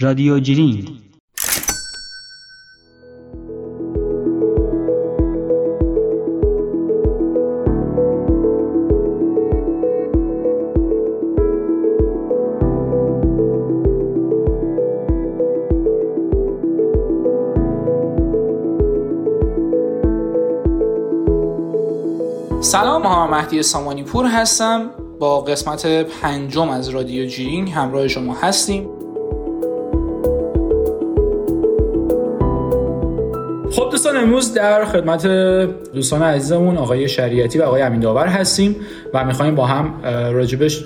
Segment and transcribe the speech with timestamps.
[0.00, 0.88] رادیو جرینگ
[22.60, 24.90] سلام محمد مهدی سامانی پور هستم.
[25.18, 28.95] با قسمت پنجم از رادیو جینگ همراه شما هستیم.
[33.96, 35.26] دوستان امروز در خدمت
[35.94, 38.76] دوستان عزیزمون آقای شریعتی و آقای امین داور هستیم
[39.14, 39.94] و می‌خوایم با هم
[40.32, 40.84] راجبش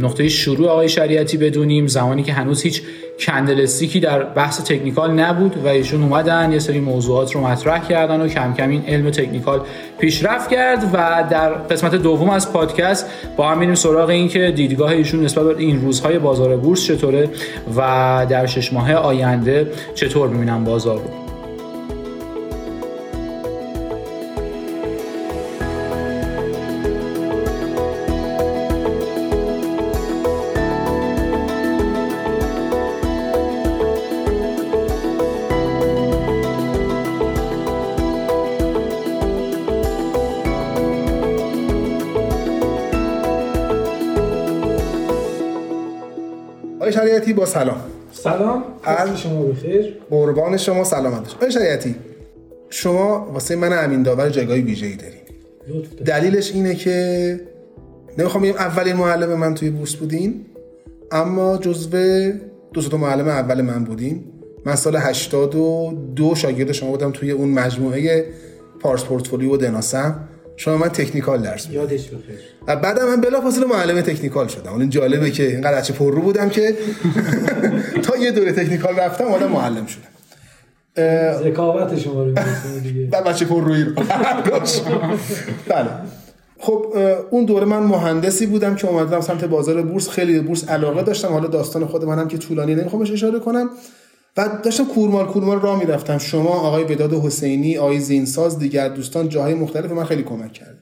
[0.00, 1.86] نقطه شروع آقای شریعتی بدونیم.
[1.86, 2.82] زمانی که هنوز هیچ
[3.18, 8.28] کندلستیکی در بحث تکنیکال نبود و ایشون اومدن یه سری موضوعات رو مطرح کردن و
[8.28, 9.60] کم کم این علم تکنیکال
[9.98, 13.06] پیشرفت کرد و در قسمت دوم از پادکست
[13.36, 17.28] با هم میریم سراغ این که دیدگاه ایشون نسبت به این روزهای بازار بورس چطوره
[17.76, 21.21] و در شش ماه آینده چطور می‌بینن بازار رو.
[47.22, 47.80] شریعتی با سلام.
[48.12, 48.64] سلام.
[48.84, 49.96] از شما بخیر.
[50.10, 51.94] قربان شما سلامت آقای شریعتی
[52.70, 55.20] شما واسه من امین داور جایگاه ویژه‌ای دارین.
[56.04, 57.40] دلیلش اینه که
[58.18, 60.46] نمی‌خوام بگم اولین معلم من توی بورس بودین
[61.12, 61.90] اما جزو
[62.72, 64.24] دو تا معلم اول من بودین
[64.64, 68.24] من سال 82 شاگرد شما بودم توی اون مجموعه
[68.80, 70.28] پارس پورتفولیو و دناسم.
[70.62, 74.72] شما من تکنیکال درس بودم یادش بخیر و بعدم من بلافاصله معلم تکنیکال شدم.
[74.72, 76.76] اون جالبه که اینقدر بچه پر رو بودم که
[78.04, 80.08] تا یه دوره تکنیکال رفتم آدم معلم شدم.
[81.44, 82.34] ذکاوت شما رو
[82.82, 83.06] دیگه.
[83.06, 83.92] بچه پر روی رو.
[85.68, 85.88] بله.
[86.58, 86.94] خب
[87.30, 90.08] اون دوره من مهندسی بودم که اومدم سمت بازار بورس.
[90.08, 91.28] خیلی بورس علاقه داشتم.
[91.28, 93.70] حالا داستان خود منم که طولانی نمی‌خوام بهش اشاره کنم.
[94.36, 96.18] و داشتم کورمال کورمال راه می‌رفتم.
[96.18, 100.78] شما آقای بداد حسینی آقای زینساز دیگر دوستان جاهای مختلف من خیلی کمک کرد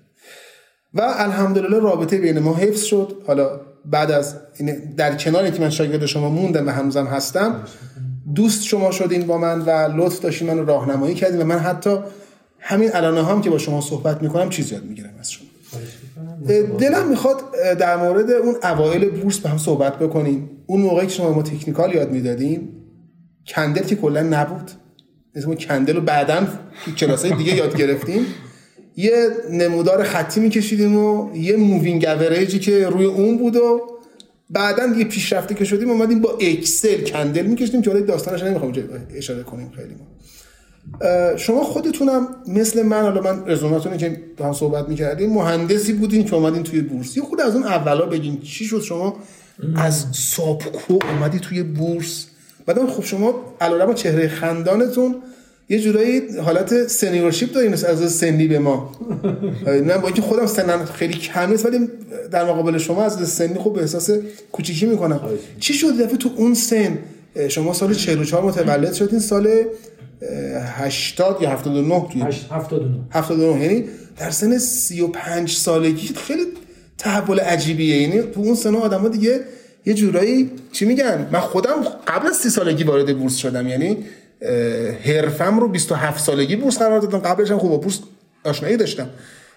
[0.94, 3.22] و الحمدلله رابطه بین ما حفظ شد.
[3.26, 4.36] حالا بعد از
[4.96, 7.64] در کنار اینکه من شاگرد شما موندم و هنوزم هستم
[8.34, 11.96] دوست شما شدین با من و لطف داشتین من راهنمایی کردین و من حتی
[12.58, 15.46] همین الان هم که با شما صحبت می‌کنم چیز یاد می‌گیرم از شما.
[16.78, 17.36] دلم می‌خواد
[17.78, 20.50] در مورد اون اوایل بورس به هم صحبت بکنیم.
[20.66, 22.68] اون موقعی که شما ما تکنیکال یاد می‌دادیم
[23.54, 24.70] کندل که کلا نبود.
[25.34, 26.48] اسم کندل رو بعدا
[26.84, 28.26] تو کلاسای دیگه یاد گرفتیم.
[28.96, 33.80] یه نمودار خطی میکشیدیم و یه moving average ی که روی اون بود و
[34.50, 38.72] بعدا دیگه پیشرفته که شدیم اومدیم با Excel candle میکشیدیم که حالا داستانش نمی‌خوام
[39.14, 40.06] اشاره کنیم خیلی ما.
[41.36, 46.34] شما خودتونم مثل من حالا من رزومتونه که با هم صحبت می‌کردیم مهندسی بودین که
[46.34, 47.16] اومدین توی بورس.
[47.16, 49.16] یه خود از اون اولا بگین چی شد شما؟
[49.76, 52.26] از ساپکو اومدی توی بورس.
[52.66, 55.14] بعدم خب شما علیرغم چهره خندانتون
[55.70, 58.92] یه جورایی حالت سنیورشیپ دارین از سنی به ما.
[59.88, 61.88] نه با اینکه خودم سنم خیلی کم نیست ولی
[62.30, 64.10] در مقابل شما از سنی خوب احساس
[64.52, 65.20] کوچیکی می‌کنم.
[65.60, 66.98] چی شد؟ دفعه تو اون سن
[67.48, 69.48] شما سال 44 متولد شدین سال
[70.64, 73.84] 80 یا 79 توی 79 79 یعنی
[74.18, 76.42] در سن 35 سالگی خیلی
[76.98, 77.96] تحول عجیبیه.
[77.96, 79.40] یعنی تو اون سن آدم‌ها دیگه
[79.86, 83.68] یه جورایی چی میگن؟ من خودم قبل از 30 سالگی وارد بورس شدم.
[83.68, 84.04] یعنی
[85.04, 87.18] حرفم رو 27 سالگی بورس قرار دادم.
[87.18, 88.00] قبلش هم خوب با بورس
[88.44, 89.10] آشنایی داشتم.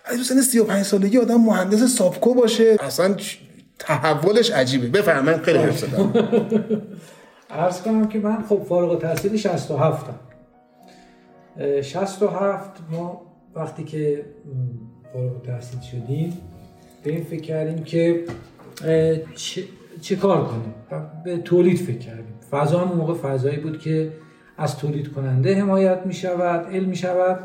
[0.08, 2.78] ولی تو سن 35 سالگی آدم مهندس سابکو باشه.
[2.80, 3.16] اصلا
[3.80, 4.88] تحولش عجیبه.
[4.88, 6.14] بفرمایید خیلی حرف زدم.
[7.50, 10.20] عرض کنم که من خب فارغ التحصیل 67 ام.
[11.82, 13.22] 67 ما
[13.56, 14.26] وقتی که
[15.14, 16.42] فارغ التحصیل شدیم
[17.04, 18.24] به این فکر کردیم که
[20.04, 20.74] چه, کار کنیم؟
[21.24, 22.36] به تولید فکر کردیم.
[22.52, 24.14] فضا هم موقع فضایی بود که
[24.58, 27.40] از تولید کننده حمایت می شود علم می شود.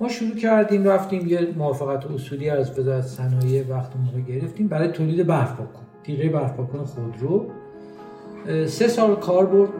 [0.00, 5.26] ما شروع کردیم رفتیم یه موافقت اصولی از وزارت صنایع وقت موقع گرفتیم برای تولید
[5.26, 7.50] برف پاکن تیغه برف پاکن خودرو
[8.66, 9.70] سه سال کار برد.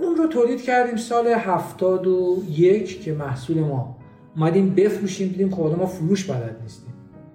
[0.00, 3.96] اون رو تولید کردیم سال هفتاد و یک که محصول ما
[4.36, 6.94] اومدیم بفروشیم دیدیم خب ما فروش بلد نیستیم.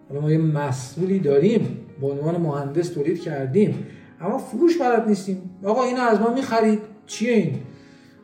[0.09, 1.77] حالا ما یه مسئولی داریم.
[2.01, 3.87] به عنوان مهندس تولید کردیم.
[4.21, 5.49] اما فروش بلد نیستیم.
[5.63, 6.79] آقا اینو از ما می‌خرید.
[7.05, 7.59] چیه این؟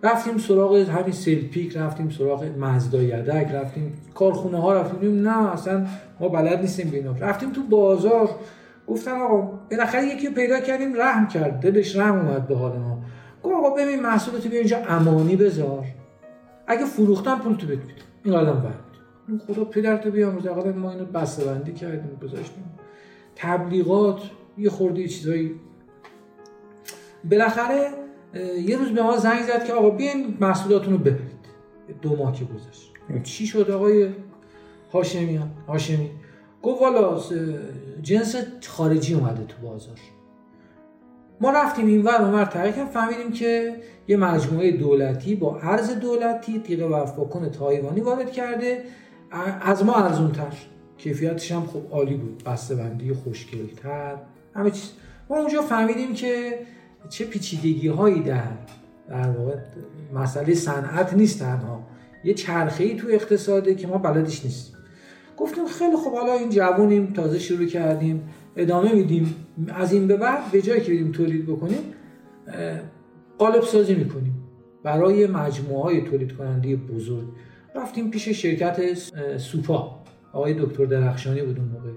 [0.04, 5.86] رفتیم سراغ همین سلپیک رفتیم سراغ مزدا یدک رفتیم کارخونه ها رفتیم نه اصلا
[6.20, 8.30] ما بلد نیستیم بینا رفتیم تو بازار.
[8.88, 11.60] گفتن آقا بالاخره یکی پیدا کردیم رحم کرد.
[11.60, 13.02] دلش رحم اومد به حال ما.
[13.44, 15.86] گفت آقا ببین محصولات بیا اینجا امانی بذار.
[16.68, 17.82] اگه فروختن پول تو بده
[18.24, 18.88] این قدم بعد
[19.48, 22.64] خدا پدرت بیامرزه آقا ما اینو بسته بندی کردیم گذاشتیم.
[23.38, 24.22] تبلیغات
[24.58, 25.56] یه خورده چیزایی.
[27.32, 27.90] بالاخره
[28.66, 31.48] یه روز به ما زنگ زد که آقا بیاین محصولاتون رو ببرید.
[32.02, 32.94] دو ماه که گذشت.
[33.24, 34.10] چی شد آقای
[34.94, 36.12] هاشمیان؟ هاشمی.
[36.62, 37.22] گفت والا
[38.02, 38.36] جنس
[38.68, 40.00] خارجی اومده تو بازار.
[41.42, 43.76] ما رفتیم این ور اونور تحقیق فهمیدیم که
[44.08, 48.84] یه مجموعه دولتی با ارز دولتی تیغ وفاکن تایوانی وارد کرده
[49.62, 50.54] از ما ارزونتر
[50.98, 52.44] کیفیتش هم خب عالی بود.
[52.44, 54.16] بسته بندی خوشگلتر.
[54.56, 54.92] همه چیز.
[55.30, 56.60] ما اونجا فهمیدیم که
[57.10, 58.44] چه پیچیدگی هایی در
[59.10, 59.56] در واقع
[60.14, 61.84] مسئله صنعت نیست تنها.
[62.24, 64.76] یه چرخه ای تو اقتصاده که ما بلدش نیستیم.
[65.38, 69.36] گفتیم خیلی خب حالا این جوونیم تازه شروع کردیم ادامه میدیم.
[69.68, 71.80] از این به بعد به جایی که بدیم تولید بکنیم
[73.38, 74.34] قالب سازی می‌کنیم.
[74.84, 77.28] برای مجموعه های تولید کننده بزرگ.
[77.76, 78.94] رفتیم پیش شرکت
[79.38, 80.04] سوپا.
[80.34, 81.90] آقای دکتر درخشانی بود اون موقع.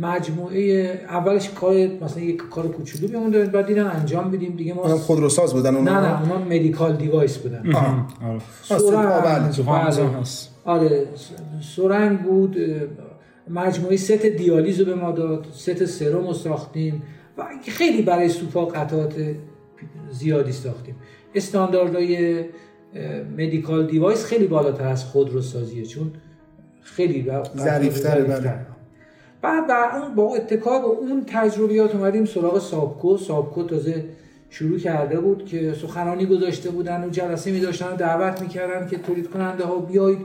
[0.00, 0.60] مجموعه
[1.08, 5.54] اولش کار مثلا یک کار کوچولو بیمون داریم بعد دیدن انجام بدیم دیگه ما خودروساز
[5.54, 7.62] بودن اون نه نه اونا مدیکال دیوایس بودن.
[8.62, 9.14] سورنگ
[10.64, 11.06] آره.
[11.60, 12.56] سورنگ بود
[13.48, 17.02] مجموعه ست دیالیز رو به ما داد ست سرم رو ساختیم
[17.38, 19.14] و خیلی برای سوپا قطعات
[20.10, 20.94] زیادی ساختیم.
[21.34, 22.44] استانداردهای
[23.38, 26.12] medical device خیلی بالاتر از خودروسازیه چون
[26.82, 28.54] خیلی ظریفتره بله.
[29.42, 33.16] بعد بر اون با اتکا به اون تجربیات اومدیم سراغ ساپکو.
[33.16, 34.04] ساپکو تازه
[34.50, 38.98] شروع کرده بود که سخنرانی گذاشته بودن و جلسه می داشتن و دعوت می‌کردن که
[38.98, 40.18] تولید کننده ها بیایید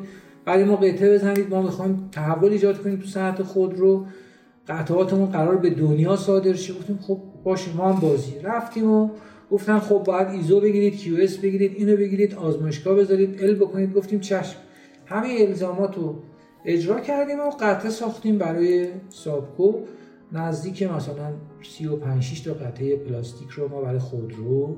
[0.45, 1.50] برای ما قطعه بزنید.
[1.50, 4.06] ما می‌خوایم تحول ایجاد کنیم تو صنعت خودرو.
[4.68, 6.74] قطعاتمون قرار به دنیا صادر شه.
[6.74, 8.33] گفتیم خب باشه ما هم بازی.
[8.44, 9.10] رفتیم و
[9.51, 13.94] گفتن خب باید ایزو بگیرید QS بگیرید اینو بگیرید آزمایشگاه بذارید ال بکنید.
[13.94, 14.57] گفتیم چشم.
[15.06, 16.15] همه الزامات رو
[16.67, 19.74] اجرا کردیم و قطعه ساختیم برای ساپکو.
[20.31, 21.33] نزدیک مثلا
[21.63, 24.75] 35 6 تا قطعه پلاستیک رو ما برای خودرو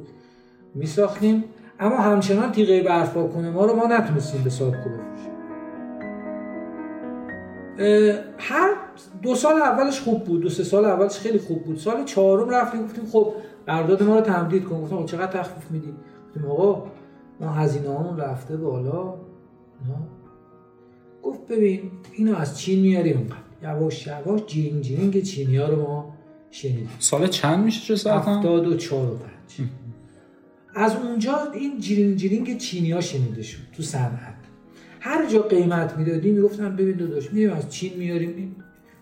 [0.76, 1.44] می ساختیم
[1.80, 5.34] اما همچنان تیغه برفا کنه ما رو ما نتونستیم به سابکو بفروشیم.
[8.38, 8.74] هر
[9.22, 11.78] دو سال اولش خوب بود دو سه سال اولش خیلی خوب بود.
[11.78, 13.34] سال چهارم رفتیم گفتیم خب
[13.68, 14.82] قرارداد ما رو تمدید کن.
[14.82, 15.94] گفتم چقدر تخفیف میدی؟
[16.28, 16.84] گفتیم آقا
[17.40, 19.14] ما هزینه رفته بالا.
[21.24, 21.82] گفت ببین
[22.14, 26.16] اینو از چین میاریم اونقدر یواش یواش جیرینگ جیرینگ چینی ها رو ما
[26.52, 26.90] شنیدیم.
[27.00, 29.68] سال چند میشه چه ساعت هم؟ هفتاد و چهار و پنج.
[30.76, 34.36] از اونجا این جیرینگ جیرینگ چینی ها شنیده شد تو صنعت.
[35.00, 38.56] هر جا قیمت می‌دادیم می‌گفتن ببین داداش میریم از چین میاریم؟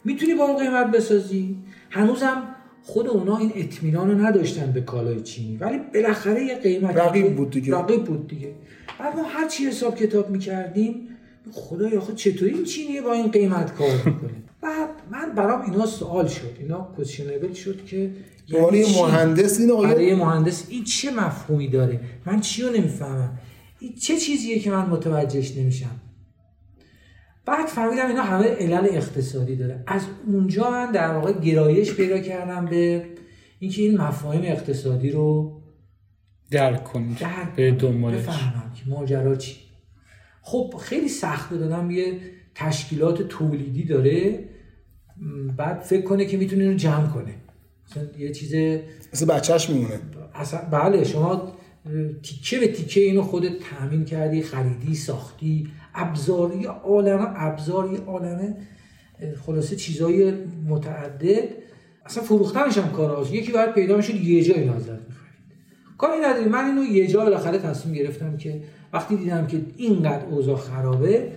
[0.06, 1.58] می‌تونی با اون قیمت بسازی؟
[1.90, 2.44] هنوزم
[2.84, 5.58] خود اونا این اطمینان رو نداشتن به کالای چینی.
[5.58, 7.76] ولی بالاخره یه قیمت رقیب بود دیگه.
[7.76, 8.52] رقیب بود دیگه.
[9.00, 11.08] بعد ما هر چی حساب کتاب می‌کردیم
[11.54, 16.28] خدای آخه چطوری این چینیه با این قیمت کار می‌کنه بعد من برام اینا سوال
[16.28, 16.56] شد.
[16.60, 18.12] اینا questionable شد که
[18.48, 20.66] یعنی مهندس این آیا برای مهندس.
[20.70, 23.40] این چه مفهومی داره؟ من چی رو نمی‌فهمم؟
[23.80, 26.02] این چه چیزیه که من متوجهش نمیشم؟
[27.46, 29.84] بعد فهمیدم اینا همه علل اقتصادی داره.
[29.88, 33.06] از اونجا من در واقع گرایش پیدا کردم به
[33.60, 35.58] اینکه این مفاهیم اقتصادی رو
[36.52, 38.18] درک کنید درک به دنبالش.
[38.18, 39.67] بفهمم که ماجرا چی.
[40.50, 42.20] خب خیلی سخت دادم یه
[42.56, 44.50] تشکیلات تولیدی داره.
[45.58, 47.36] بعد فکر کنه که می‌تونه اینو جمع کنه.
[47.86, 48.80] مثلا یه چیز
[49.14, 50.00] مثل بچهش میمونه.
[50.36, 51.54] اصلا بله شما
[52.24, 55.68] تیکه به تیکه اینو خودت تامین کردی خریدی ساختی.
[55.96, 58.58] ابزاری عالمه ابزاری عالمه.
[59.46, 60.34] خلاصه چیزای
[60.68, 61.50] متعدد.
[62.06, 65.38] اصلا فروختنش هم کار یکی باید پیدا می‌شد یه جای لازم می‌خرید.
[65.98, 68.62] کاری نداری من اینو یه جا بالاخره تصمیم گرفتم که
[68.94, 71.32] وقتی دیدم که اینقدر اوضاع خرابه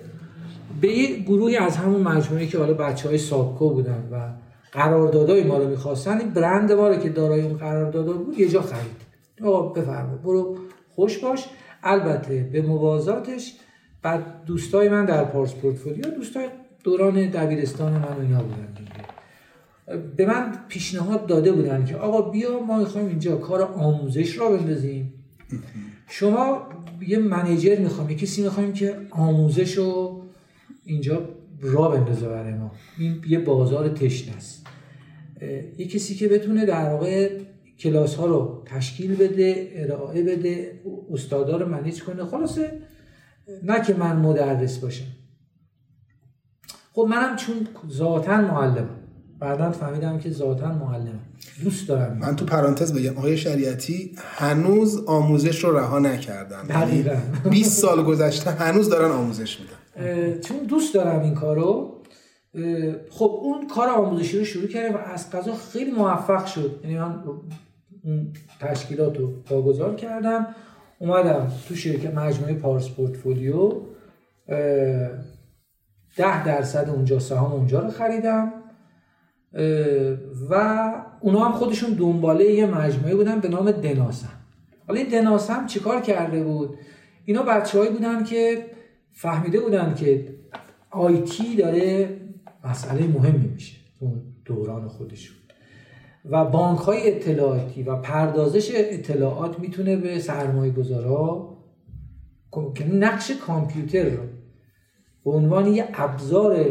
[0.81, 4.31] به یه گروهی از همون مجموعه که حالا بچه های سابکو بودن و
[4.73, 9.01] قراردادای ما رو می‌خواستن برند ما رو که دارای اون قراردادا بود یه جا خرید.
[9.43, 10.59] آقا بفرما برو
[10.95, 11.45] خوش باش.
[11.83, 13.55] البته به موازاتش
[14.03, 16.49] بعد دوستای من در پارس پورتفولیو دوستای
[16.85, 18.75] دوران دبیرستان من و اینا بودن
[20.17, 25.13] به من پیشنهاد داده بودن که آقا بیا ما می‌خوایم اینجا کار آموزش را بندازیم.
[26.11, 26.69] شما
[27.01, 30.23] یه منیجر می‌خوام یه کسی می‌خوایم که آموزش رو
[30.85, 31.29] اینجا
[31.61, 32.73] را بندازه برای ما.
[32.99, 34.67] این یه بازار تشنه است.
[35.79, 37.39] یه کسی که بتونه در واقع
[37.79, 42.25] کلاس ها رو تشکیل بده ارائه بده استادا رو منیج کنه.
[42.25, 42.83] خلاصه
[43.63, 45.07] نه که من مدرس باشم.
[46.93, 48.89] خب منم چون ذاتا معلم
[49.41, 51.21] بعدا فهمیدم که ذاتا معلمه.
[51.65, 52.19] دوست دارم.
[52.19, 56.63] من تو پرانتز بگم آقای شریعتی هنوز آموزش رو رها نکردن.
[56.63, 57.17] دقیقاً.
[57.51, 60.41] 20 سال گذشته هنوز دارن آموزش میدن.
[60.41, 61.97] چون دوست دارم این کارو.
[63.11, 66.81] خب اون کار آموزشی رو شروع کردم و از قضا خیلی موفق شد.
[66.85, 67.23] یعنی من
[68.05, 70.47] اون تشکیلات رو واگذار کردم.
[70.99, 73.73] اومدم تو شرکت مجموعه پارس پورتفولیو.
[76.17, 78.53] ده درصد اونجا سهام اونجا رو خریدم.
[80.51, 80.55] و
[81.21, 84.41] اونا هم خودشون دنباله یه مجموعه بودن به نام دناسم
[84.87, 86.79] حالا این دناسم چیکار کرده بود
[87.25, 88.67] اینا بچههایی بودن که
[89.13, 90.35] فهمیده بودن که
[90.91, 92.09] آیتی داره
[92.65, 95.37] مسئله مهمی میشه اون دوران خودشون
[96.31, 101.57] و بانک های اطلاعاتی و پردازش اطلاعات می‌تونه به سرمایه گذارا
[102.75, 104.23] که نقش کامپیوتر رو
[105.25, 106.67] به عنوان یه ابزار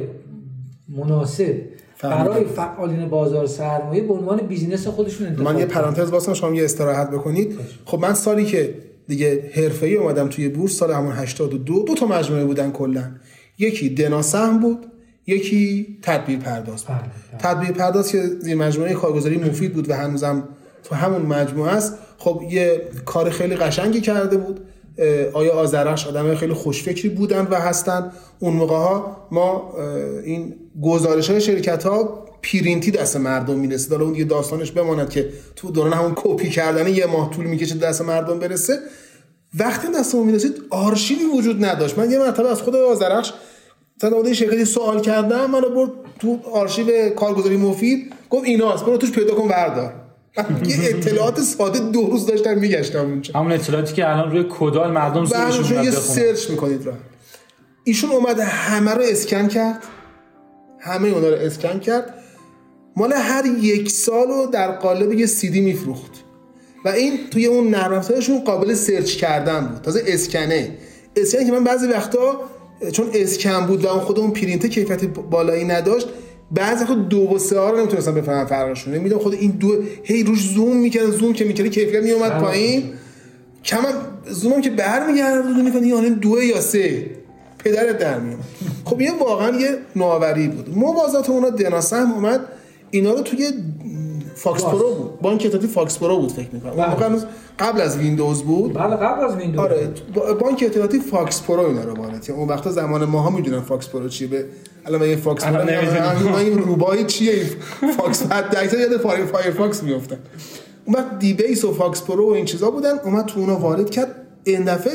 [0.89, 1.61] مناسب.
[2.03, 5.65] برای فعالین بازار سرمایه به عنوان بیزینس خودشون انتخاب من یه.
[5.65, 7.59] پرانتز واسم شما یه استراحت بکنید.
[7.85, 8.75] خب من سالی که
[9.07, 13.03] دیگه حرفه‌ای اومدم توی بورس سال همون 82 دو تا مجموعه بودن کلا.
[13.57, 14.85] یکی دناسهم بود
[15.27, 16.95] یکی تدبیر پرداز بود.
[16.95, 17.53] بله، بله.
[17.53, 20.43] تدبیر پرداز که زیر مجموعه کارگزاری مفید بود و هنوزم
[20.83, 21.97] تو همون مجموعه است.
[22.17, 24.59] خب یه کار خیلی قشنگی کرده بود.
[25.33, 29.73] آیا آذرخش آدم خیلی خوشفکری بودن و هستن؟ اون موقع ها ما
[30.23, 33.91] این گزارش های شرکت ها پرینتی دست مردم می‌رسید.
[33.91, 37.75] حالا اون یه داستانش بماند که تو دوران همون کپی کردن یه ماه طول می‌کشه
[37.75, 38.79] دست مردم برسه.
[39.59, 41.97] وقتی دستمون می‌رسید آرشیوی وجود نداشت.
[41.97, 43.33] من یه مرتبه از خود آذرخش
[44.03, 49.35] اون شرکتی سوال کردم منو برد تو آرشیو کارگزاری مفید گفت ایناست برو توش پیدا
[49.35, 49.93] کن بردار
[50.69, 53.39] یه اطلاعات ساده دو روز داشتم میگشتم اونجا.
[53.39, 56.93] همون اطلاعاتی که الان روی کدال مردم میاد یه search می‌کنید را.
[57.83, 59.83] ایشون اومده همه رو اسکن کرد.
[60.79, 62.13] همه اونا رو اسکن کرد.
[62.95, 66.11] مال هر یک سال رو در قالب یه سیدی میفروخت.
[66.85, 69.81] و این توی اون نرم افزارشون قابل search کردن بود.
[69.81, 70.77] تازه اسکنه.
[71.15, 72.41] اسکنه که من بعضی وقتا
[72.91, 76.07] چون اسکن بود و اون خود اون پرینت کیفیت بالایی نداشت
[76.51, 79.67] بعضی وقتا دو و سه ها رو نمی‌تونستم بفهمم فرقشون می‌دونم خود این دو
[80.03, 82.83] هی روش زوم می‌کردن زوم که می‌کردی کیفیت میومد پایین.
[83.65, 83.93] کم هم
[84.29, 87.05] زومم که برمیگردون می‌کنه یعنی دو یا سه.
[87.59, 88.39] پدرت در میاد
[88.85, 90.77] خب یه واقعا یه نوآوری بود.
[90.77, 92.39] موازات اونا دناسم اومد.
[92.91, 93.51] اینا رو توی
[94.35, 95.19] فاکس پرو بود.
[95.21, 96.71] بانک اطلاعاتی فاکس پرو بود فکر می‌کنم.
[96.71, 97.25] اون موقع هنوز
[97.59, 98.73] قبل از ویندوز بود.
[98.73, 99.59] بله قبل از ویندوز.
[99.59, 102.31] آره با- بانک اطلاعاتی فاکس پرو اینا رو کرد.
[102.31, 104.27] اون وقتا زمان ماها می‌دونن فاکس پرو چیه.
[104.27, 104.45] به
[104.89, 106.33] الان من یه فاکس الان نمی‌دونم.
[106.35, 107.33] این روبای چیه؟
[107.81, 110.17] این فاکس بعد دکتر یاد فایر فایر فاکس میافتن.
[110.85, 114.15] اون وقت dBase و FoxPro و این چیزا بودن اومد تو اونا وارد کرد.
[114.43, 114.93] این دفعه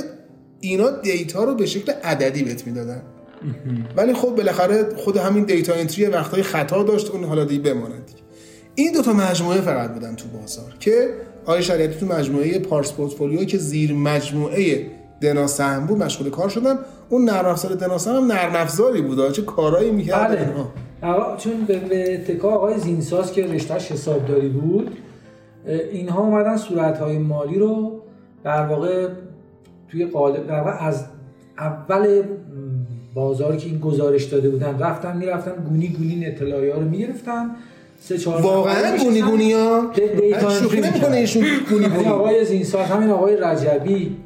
[0.60, 3.02] اینا data رو به شکل عددی بهت می‌دادن.
[3.96, 8.10] ولی خب بالاخره خود همین data entry وقتای خطا داشت اون حالا دیگه بماند
[8.74, 11.08] این دو تا مجموعه فقط بودن تو بازار که
[11.46, 14.86] آقای شریعتی تو مجموعه پارس پورتفولیو که زیر مجموعه
[15.24, 16.78] دنا سهم بود مشغول کار شدن
[17.08, 19.32] اون نرم افزار دنا سهم هم نرم افزاری بود.
[19.32, 20.48] چه کارایی می‌کرد بله.
[21.38, 24.96] چون به, اتکا آقای زینساز که رشتهش حسابداری بود
[25.92, 28.00] اینها اومدن صورتهای مالی رو
[28.44, 29.08] در واقع
[29.90, 31.04] توی قالب در واقع از
[31.58, 32.24] اول م،
[33.14, 37.50] بازاری که این گزارش داده بودن رفتن می‌رفتن گونی گونی این اطلاعیه ها رو می‌گرفتن.
[38.00, 39.90] سه چهار واقعا گونی گونی ها
[40.62, 42.08] شوخی نمی‌کنه ایشون گونی گونی.
[42.08, 44.16] آقای زینساز همین آقای رجبی.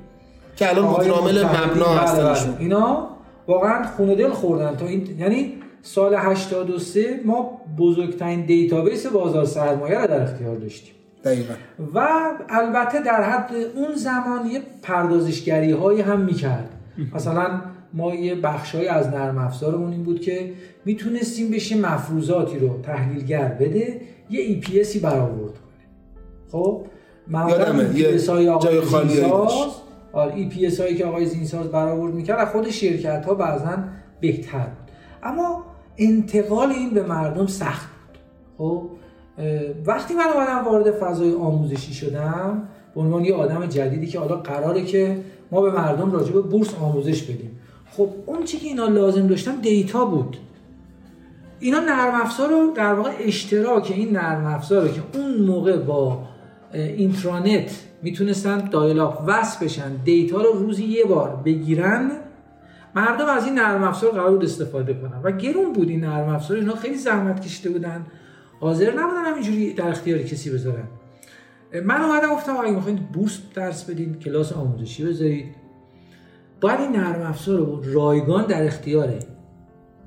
[0.59, 2.23] که الان مدیرعامل متحدی، مبنا بله، هستن.
[2.23, 2.29] بله.
[2.29, 3.09] ایشون اینا
[3.47, 4.77] واقعا خون دل خوردن.
[4.77, 10.95] تا این یعنی سال 83 ما بزرگترین database بازار سرمایه رو در اختیار داشتیم.
[11.25, 11.55] دقیقا.
[11.95, 12.09] و
[12.49, 16.69] البته در حد اون زمان یه پردازشگری هایی هم می‌کرد.
[17.15, 17.61] مثلا
[17.93, 20.53] ما یه بخشهایی از نرم افزارمون این بود که
[20.85, 24.01] می‌تونستیم بشه مفروضاتی رو تحلیلگر بده
[24.31, 25.85] یه EPS ی برآورد کنه.
[26.53, 26.85] خب؟
[27.33, 29.83] یادمه، یه جای زینساز، داشت.
[30.13, 33.79] آره ای پی هایی که آقای زینساز برآورد می‌کرد خود شرکت ها بعضا
[34.21, 34.91] بهتر بود.
[35.23, 35.65] اما
[35.97, 38.19] انتقال این به مردم سخت بود.
[38.59, 38.91] خب
[39.87, 44.85] وقتی من اومدم وارد فضای آموزشی شدم به عنوان یه آدم جدیدی که حالا قراره
[44.85, 45.19] که
[45.51, 47.61] ما به مردم راجع به بورس آموزش بدیم.
[47.91, 50.37] خب اون چی که اینا لازم داشتن دیتا بود.
[51.61, 56.19] اینا نرم افزار رو در واقع اشتراک این نرم افزار رو که اون موقع با
[56.75, 57.71] اینترنت
[58.03, 62.11] می‌تونستن dial-up وصل بشن دیتا رو روزی یه بار بگیرن
[62.95, 65.21] مردم از این نرم افزار قرار بود استفاده کنن.
[65.23, 68.07] و گرون بود این نرم افزار اینا خیلی زحمت کشیده بودن.
[68.61, 70.85] حاضر نبودن همینجوری در اختیار کسی بذارن.
[71.85, 75.55] من اومدم گفتم اگه می‌خواید بورس درس بدین کلاس آموزشی بذارید.
[76.61, 79.15] باید این نرم افزار رو رایگان در اختیار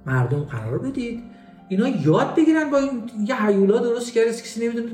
[0.06, 1.24] مردم قرار بدید.
[1.70, 4.92] اینا یاد بگیرن با این یه هیولا درست کرده کسی نمی‌دونه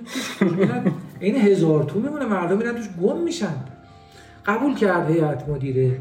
[1.19, 3.55] این هزارتو می‌مونه مردم میرن توش گم میشن.
[4.45, 5.99] قبول کرد هیئت مدیره.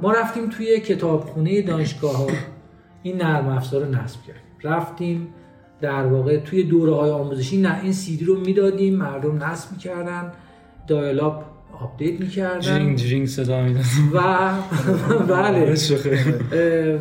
[0.00, 2.26] ما رفتیم توی کتابخونه دانشگاه ها.
[3.02, 4.42] این نرم افزار رو نصب کردیم.
[4.62, 5.28] رفتیم
[5.80, 10.32] در واقع توی دوره های آموزشی نه این سیدی رو می‌دادیم مردم نصب می‌کردن
[10.86, 11.44] dial-up
[11.80, 12.60] update می‌کردن.
[12.60, 14.18] جرینگ جرینگ صدا میدن و
[15.34, 15.74] بله.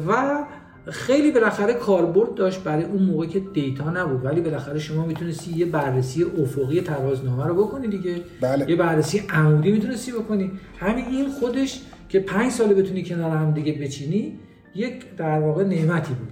[0.07, 0.43] و
[0.91, 4.25] خیلی بالاخره کاربرد داشت برای اون موقع که دیتا نبود.
[4.25, 8.15] ولی بالاخره شما می‌تونستی یه بررسی افقی ترازنامه رو بکنی دیگه.
[8.41, 8.69] بله.
[8.69, 10.51] یه بررسی عمودی می‌تونستی بکنی.
[10.77, 14.39] همین این خودش که پنج سال بتونی کنار هم دیگه بچینی
[14.75, 16.27] یک در واقع نعمتی بود.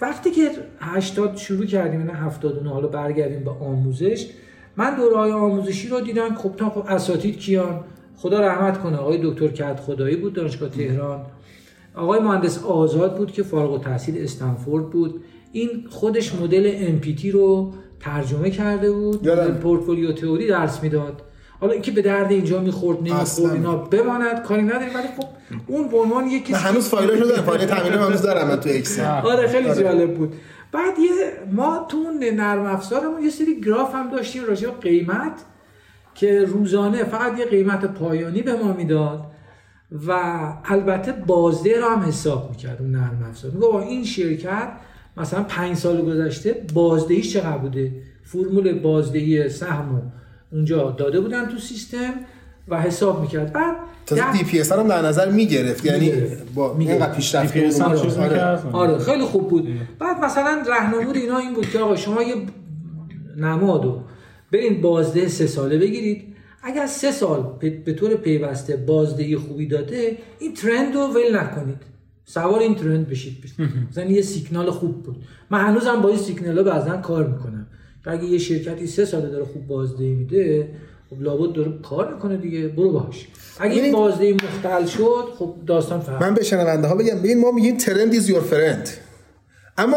[0.00, 0.50] وقتی که
[0.80, 4.26] 80 شروع کردیم نه 79 حالا برگردیم به آموزش
[4.76, 6.34] من دوره های آموزشی رو دیدم.
[6.34, 7.84] خب تا خب اساتید کیان؟
[8.16, 11.26] خدا رحمت کنه آقای دکتر کد خدایی بود دانشگاه تهران.
[11.96, 15.24] آقای مهندس آزاد بود که فارغ التحصیل استنفورد بود.
[15.52, 19.28] این خودش مدل MPT رو ترجمه کرده بود
[19.62, 21.22] portfolio theory درس می‌داد.
[21.60, 22.98] حالا اینکه به درد اینجا می‌خورد.
[23.00, 24.94] نمی‌خورد اینا بماند کاری نداریم.
[24.94, 25.24] ولی خب
[25.66, 28.68] اون به عنوان یک من کسی هنوز فایلاشو دارم فایل تامین هنوز دارم من تو
[28.68, 30.34] Excel آره خیلی جالب بود.
[30.72, 31.10] بعد یه
[31.52, 31.98] ما تو
[32.32, 35.32] نرم افزارمون یه سری گراف هم داشتیم راجع به قیمت
[36.14, 39.20] که روزانه فقط یه قیمت پایانی به ما می‌داد.
[40.06, 40.12] و
[40.64, 44.68] البته بازده رو هم حساب می‌کرد اون نرم افزار میگه با این شرکت
[45.16, 47.92] مثلا پنج سال گذشته بازدهیش چقدر بوده
[48.24, 50.02] فرمول بازدهی سهم رو
[50.52, 52.14] اونجا داده بودن تو سیستم
[52.68, 53.76] و حساب می‌کرد بعد
[54.06, 56.12] تازه در- دی پی اس هم در نظر می‌گرفت یعنی.
[56.54, 56.76] با.
[56.78, 57.14] اینقدر
[57.80, 58.18] هم بود.
[58.18, 58.28] آره.
[58.28, 58.66] می‌کرد.
[58.72, 62.34] آره خیلی خوب بود بعد مثلا راهنمود اینا این بود که آقا شما یه
[63.36, 64.00] نمادو
[64.52, 66.35] برین بازده سه ساله بگیرید
[66.66, 71.76] اگر سه سال به طور پیوسته بازدهی خوبی داده این trend رو ول نکنید.
[72.24, 73.44] سوار این trend بشید.
[73.90, 75.16] مثلا یه سیگنال خوب بود.
[75.50, 77.66] من هنوزم با این سیگنال ها بعضا کار می‌کنم.
[78.04, 80.68] که اگه یه شرکتی سه ساله داره خوب بازدهی میده
[81.10, 82.68] خب لابد داره کار می‌کنه دیگه.
[82.68, 83.28] برو باش.
[83.60, 87.50] اگه این بازدهی مختل شد خب داستان فرق من به شنونده ها بگم ببین ما
[87.50, 88.88] میگیم trend is your friend
[89.78, 89.96] اما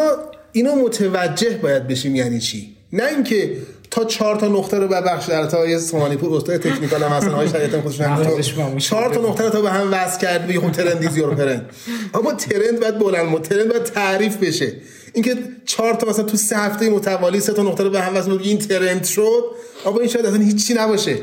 [0.52, 3.58] اینو متوجه باید بشیم یعنی چی؟ نه اینکه
[3.92, 7.30] تا چهار تا نقطه رو ببخش در تا یه سومانی پور استاد تکنیکال هم هستن
[7.30, 11.02] های تو موش چهار تا نقطه رو تا به هم وصل کرد بگی خب ترند
[11.02, 11.70] ایز یور فرند
[12.14, 14.74] اما ترند باید بلند ترند باید تعریف بشه.
[15.14, 18.32] اینکه چهار تا مثلا تو سه هفته متوالی سه تا نقطه رو به هم وصل
[18.32, 19.44] این ترند شد
[19.86, 21.18] اما این شاید اصلا هیچی نباشه.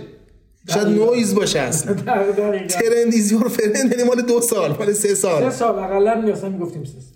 [0.74, 1.94] شاید نویز باشه اصلا.
[2.68, 5.50] ترند ایز یور فرند یعنی مال دو سال مال سه سال.
[5.50, 7.15] سه سال اقلا مثلا می‌گفتیم سه سال.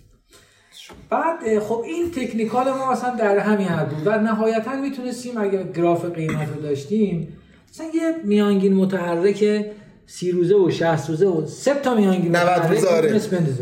[1.09, 6.05] بعد خب این تکنیکال ما مثلا در همین حد بود و نهایتا می‌تونستیم اگر گراف
[6.05, 7.37] قیمت رو داشتیم
[7.73, 9.65] مثلا یه میانگین متحرک
[10.05, 13.13] سی روزه و 60 روزه و سه تا میانگین 90 متحرک روز آره.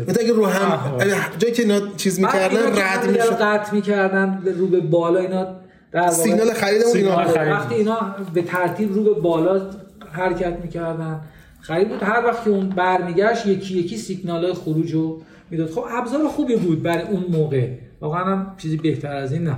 [0.08, 1.00] مثلا رو هم.
[1.38, 5.46] جایی که اینا چیز می‌کردن رد می‌شد قطع می‌کردن رو به بالا اینا
[5.92, 7.52] در سیگنال خریدمون سیگنال اینا خرید.
[7.52, 9.70] وقتی اینا به ترتیب رو به بالا
[10.12, 11.20] حرکت می‌کردن
[11.60, 15.70] خرید بود هر وقت که اون برمیگشت یکی یکی سیگنال های خروج رو می‌داد.
[15.70, 17.68] خب ابزار خوبی بود برای اون موقع.
[18.00, 19.56] واقعا هم چیزی بهتر از این نه.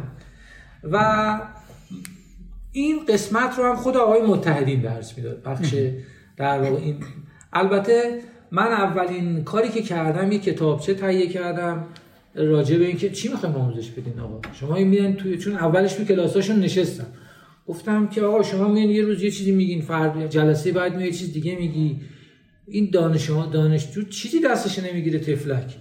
[0.93, 1.41] و
[2.73, 5.43] این قسمت رو هم خود آقای متحدین درس می‌داد.
[5.43, 5.75] بخش
[6.37, 6.97] در واقع این.
[7.53, 11.85] البته من اولین کاری که کردم یه کتابچه تهیه کردم
[12.35, 16.05] راجع به اینکه چی می‌خوایم آموزش بدین آقا؟ شما این میرن توی چون اولش توی
[16.05, 17.07] کلاساشون نشستم.
[17.67, 21.13] گفتم که آقا شما میان یه روز یه چیزی میگین فرد جلسه بعد میاد یه
[21.13, 22.01] چیز دیگه میگی.
[22.67, 25.77] این دانش دانشجو چیزی دستش نمی‌گیره تفلک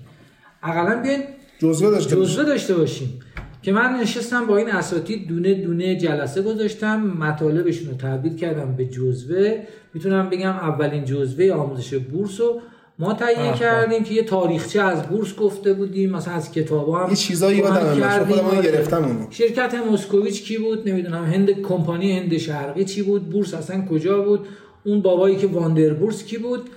[0.63, 1.23] اقلا بیاین
[1.59, 2.15] جزوه داشته.
[2.15, 3.19] جزوه داشته باشیم.
[3.61, 8.85] که من نشستم با این اساتید دونه دونه جلسه گذاشتم مطالبشون رو تبدیل کردم به
[8.85, 9.59] جزوه.
[9.93, 12.61] می‌تونم بگم اولین جزوه آموزش بورس رو
[12.99, 17.15] ما تهیه کردیم که یه تاریخچه از بورس گفته بودیم مثلا از کتاب هم یه
[17.15, 18.61] چیزایی یادم آره.
[18.61, 19.27] گرفتم اونو.
[19.29, 24.47] شرکت مسکویچ کی بود؟ نمی‌دونم هند کمپانی هند شرقی چی بود؟ بورس اصلا کجا بود؟
[24.83, 26.69] اون بابایی که واندر بورس کی بود؟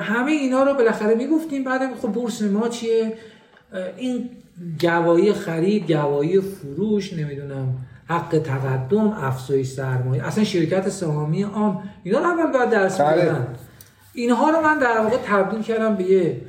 [0.00, 1.64] همه اینا رو بالاخره می‌گفتیم.
[1.64, 3.12] بعد خب بورس ما چیه؟
[3.96, 4.30] این
[4.80, 7.74] گواهی خرید گواهی فروش نمی‌دونم
[8.08, 11.82] حق تقدم افزایش سرمایه اصلا شرکت سهامی عام.
[12.02, 13.22] اینا رو اول باید درس بله.
[13.22, 13.46] می‌دادن
[14.14, 16.40] اینها رو من در واقع تبدیل کردم به یه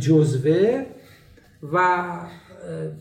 [0.00, 0.84] جزوه
[1.72, 2.04] و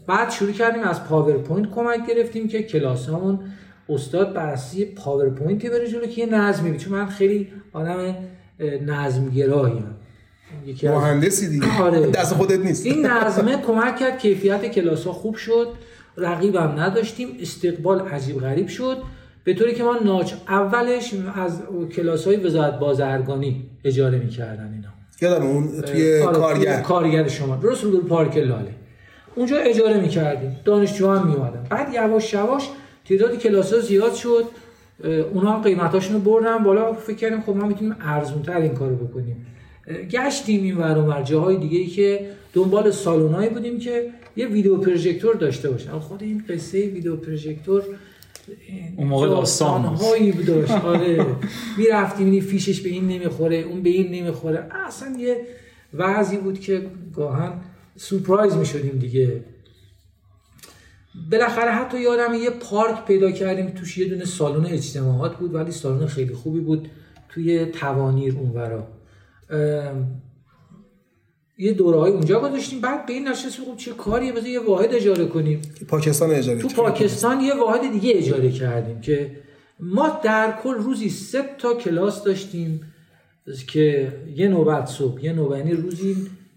[0.07, 3.39] بعد شروع کردیم از PowerPoint کمک گرفتیم که کلاسامون
[3.89, 6.79] استاد بررسی پاورپوینتی بره جلو که یه نظمی بید.
[6.79, 8.15] چون من خیلی آدم
[8.85, 9.85] نظمگراهیم
[10.65, 11.81] یکی مهندسی دیگه.
[11.81, 12.11] آره.
[12.11, 12.85] دست خودت نیست.
[12.85, 14.19] این نظمه کمک کرد.
[14.19, 15.67] کیفیت کلاس ها خوب شد.
[16.17, 17.27] رقیبم نداشتیم.
[17.41, 18.97] استقبال عجیب غریب شد.
[19.43, 21.61] به طوری که ما ناچ اولش از
[21.95, 24.87] کلاس های وزارت بازرگانی اجاره می‌کردن اینا.
[25.21, 26.81] یادم اون توی آره، کارگر.
[26.81, 27.55] کارگر شما.
[27.55, 28.75] درست رو پارک لاله.
[29.35, 30.59] اونجا اجاره می‌کردیم.
[30.65, 32.69] دانشجو هم میومدن بعد یواش یواش
[33.05, 34.45] تعداد کلاس ها زیاد شد.
[35.33, 36.93] اونا هم قیمتاشون رو بردن بالا.
[36.93, 39.45] فکر کردیم خب ما می‌تونیم ارزونتر این کارو بکنیم.
[40.11, 45.35] گشتیم این ور و جاهای دیگه ای که دنبال سالونایی بودیم که یه ویدیو پروژکتور
[45.35, 45.99] داشته باشن.
[45.99, 47.83] خود این قصه ویدیو پروژکتور
[48.97, 50.71] اون موقع داستان هایی داشت.
[50.91, 51.25] آره.
[51.77, 54.67] می‌رفتیم این فیشش به این نمی‌خوره اون به این نمی‌خوره.
[54.87, 55.37] اصلا یه
[55.93, 56.81] وضعی بود که
[57.15, 57.53] گاهن
[57.97, 59.41] سورپرایز می‌شدیم دیگه.
[61.31, 66.05] بالاخره حتی یادم یه پارک پیدا کردیم توش یه دونه سالن اجتماعات بود ولی سالن
[66.05, 66.89] خیلی خوبی بود
[67.29, 68.87] توی توانیر اونورا.
[71.57, 74.93] یه دوره های اونجا گذاشتیم بعد به این نشستیم خب چه کاریه بذار یه واحد
[74.93, 75.61] اجاره کنیم.
[75.87, 79.31] پاکستان اجاره تو پاکستان یه واحد دیگه اجاره کردیم که
[79.79, 82.93] ما در کل روزی سه تا کلاس داشتیم
[83.67, 86.15] که یه نوبت صبح یه نوبت روزی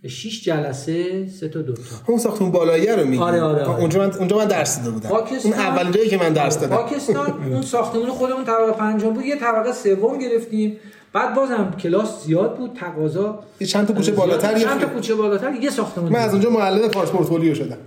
[0.09, 1.81] 6 جلسه سه تا دو تا.
[2.07, 3.81] اون ساختمون بالایی رو میگی؟ آره آره, آره.
[3.81, 5.09] اونجا من اونجا من درس داده بودم.
[5.09, 6.77] پاکستان اون اولین جایی که من درس دادم.
[6.77, 9.25] پاکستان اون ساختمون خودمون طبقه پنجم بود.
[9.25, 10.77] یه طبقه سوم گرفتیم.
[11.13, 12.75] بعد بازم کلاس زیاد بود.
[12.75, 16.51] تقاضا یه چند تا کوچه بالاتر چند تا کوچه بالاتر؟ یه ساختمون من از اونجا
[16.51, 17.79] معلم فارس پورتفولیو شدم.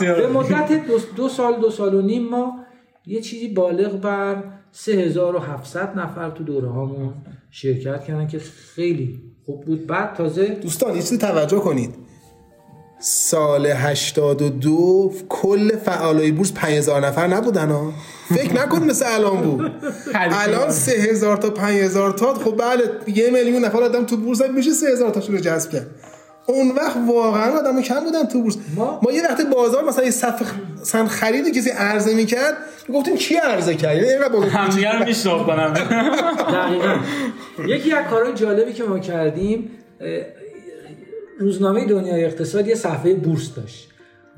[0.00, 2.52] به مدت دو, دو سال دو سال و نیم ما
[3.06, 4.36] یه چیزی بالغ بر
[4.72, 7.14] 3700 نفر تو دوره هامون
[7.50, 8.38] شرکت کردن که
[8.74, 9.86] خیلی خوب بود.
[9.86, 11.94] بعد تازه دوستان یه چیزی توجه کنید.
[13.00, 17.92] سال 82 کل فعالای بورس 5000 نفر نبودن ها.
[18.28, 19.72] فکر نکن مثل الان بود.
[20.14, 25.10] الان 3000 تا 5000 تا خب بله یه میلیون نفر آدم تو بورس میشه 3000
[25.10, 25.86] تاشون رو جذب کرد.
[26.46, 28.56] اون وقت واقعا آدم کم بودن تو بورس.
[28.76, 30.46] ما, ما یه وقت بازار مثلا یه صفحه
[30.82, 32.56] سن خرید کسی عرضه می‌کرد
[32.92, 36.96] گفتیم کی عرضه کرد؟ یعنی اینقدر بزرگ همدیگه میشناختن دقیقاً.
[37.66, 39.70] یکی از کارهای جالبی که ما کردیم
[41.38, 43.88] روزنامه دنیای اقتصاد یه صفحه بورس داشت.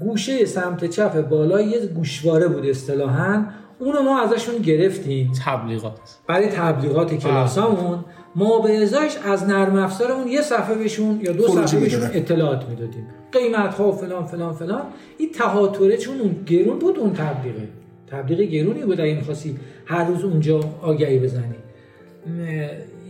[0.01, 3.45] گوشه سمت چپ بالا یه گوشواره بود اصطلاحاً.
[3.79, 5.33] اونو ما ازشون گرفتیم.
[5.47, 5.99] تبلیغات.
[6.29, 8.05] برای تبلیغات کلاسامون.
[8.37, 13.07] ما به ازایش از نرم افزارمون یه صفحه بهشون یا دو صفحه بهشون اطلاعات می‌دادیم.
[13.33, 14.83] قیمت ها فلان فلان فلان.
[15.19, 17.69] این تهاتره چون اون گرون بود اون تبلیغه.
[18.11, 21.55] تبلیغ گرونی بود اگه می‌خواستی هر روز اونجا آگهی بزنی.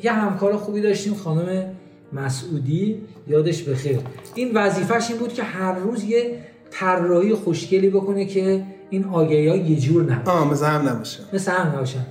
[0.02, 1.64] یه همکار خوبی داشتیم خانم
[2.12, 3.98] مسعودی یادش بخیر.
[4.34, 6.38] این وظیفش این بود که هر روز یه
[6.70, 10.30] طراحی خوشگلی بکنه که این آگهی ها یه جور نباشه.
[10.30, 11.20] آه مثل هم نباشه.
[11.32, 12.06] مثل هم نباشن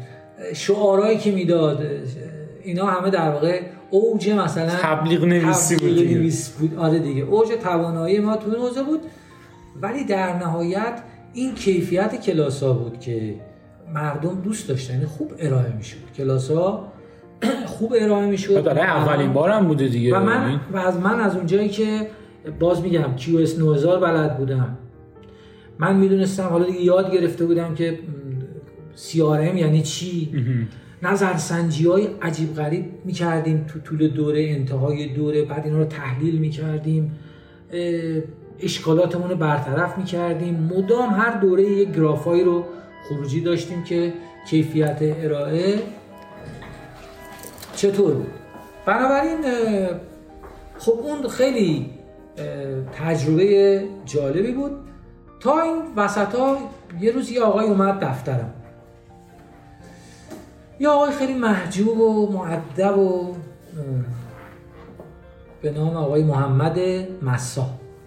[0.54, 1.86] شعارهایی که می‌داد
[2.64, 6.78] اینا همه در واقع اوج مثلا تبلیغ نویسی بود, نویس بود.
[6.78, 9.02] آره دیگه اوج توانایی ما تو این بود.
[9.82, 11.00] ولی در نهایت
[11.36, 13.36] این کیفیت کلاس ها بود که
[13.94, 14.94] مردم دوست داشتن.
[14.94, 15.98] یعنی خوب ارائه می‌شد.
[16.18, 16.92] کلاس ها
[17.78, 18.64] خوب ارائه می‌شد.
[18.64, 20.18] داره اولین بارم بوده دیگه.
[20.18, 22.08] و من و از من از اونجایی که
[22.60, 24.78] باز میگم QS 9000 بلد بودم.
[25.80, 28.00] من می‌دونستم حالا دیگه یاد گرفته بودم که
[28.98, 30.30] CRM یعنی چی؟
[31.04, 37.12] نظرسنجی های عجیب غریب می‌کردیم تو طول دوره انتهای دوره بعد اینا رو تحلیل می‌کردیم.
[38.60, 40.70] اشکالاتمون رو برطرف می‌کردیم.
[40.74, 42.66] مدام هر دوره یک گرافایی رو
[43.10, 44.14] خروجی داشتیم که
[44.50, 45.80] کیفیت ارائه
[47.76, 48.32] چطور بود.
[48.86, 49.38] بنابراین
[50.78, 51.90] خب اون خیلی
[52.94, 54.72] تجربه جالبی بود.
[55.40, 56.58] تا این وسط ها
[57.00, 58.54] یه روز یه آقای اومد دفترم.
[60.80, 63.36] یه آقای خیلی محجوب و معدب و
[65.62, 66.80] به نام آقای محمد
[67.22, 67.66] مسا.